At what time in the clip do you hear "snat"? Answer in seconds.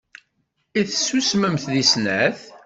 1.93-2.39